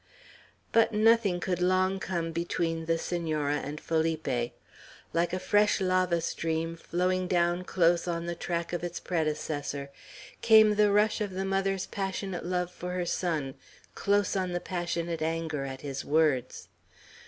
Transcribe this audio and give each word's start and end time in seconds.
But 0.71 0.91
nothing 0.93 1.39
could 1.39 1.61
long 1.61 1.99
come 1.99 2.31
between 2.31 2.87
the 2.87 2.97
Senora 2.97 3.57
and 3.57 3.79
Felipe. 3.79 4.53
Like 5.13 5.31
a 5.31 5.37
fresh 5.37 5.79
lava 5.79 6.21
stream 6.21 6.75
flowing 6.75 7.27
down 7.27 7.63
close 7.65 8.07
on 8.07 8.25
the 8.25 8.33
track 8.33 8.73
of 8.73 8.83
its 8.83 8.99
predecessor, 8.99 9.91
came 10.41 10.73
the 10.73 10.91
rush 10.91 11.21
of 11.21 11.29
the 11.29 11.45
mother's 11.45 11.85
passionate 11.85 12.43
love 12.47 12.71
for 12.71 12.93
her 12.93 13.05
son 13.05 13.53
close 13.93 14.35
on 14.35 14.53
the 14.53 14.59
passionate 14.59 15.21
anger 15.21 15.65
at 15.65 15.81
his 15.81 16.03
words. 16.03 16.69